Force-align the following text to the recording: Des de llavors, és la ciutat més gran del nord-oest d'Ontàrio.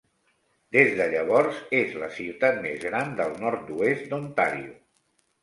Des 0.77 0.95
de 1.01 1.05
llavors, 1.11 1.59
és 1.81 1.93
la 2.05 2.07
ciutat 2.15 2.57
més 2.65 2.81
gran 2.87 3.15
del 3.21 3.37
nord-oest 3.45 4.11
d'Ontàrio. 4.17 4.75